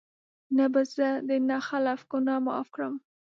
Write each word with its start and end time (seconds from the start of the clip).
نه 0.57 0.65
به 0.73 0.81
زه 0.95 1.07
د 1.27 1.29
نا 1.49 1.57
خلف 1.67 1.99
ګناه 2.11 2.41
معاف 2.45 2.67
کړم 2.75 2.93